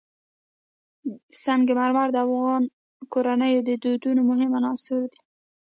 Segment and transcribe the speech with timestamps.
[1.43, 2.63] سنگ مرمر د افغان
[3.13, 5.19] کورنیو د دودونو مهم عنصر دی.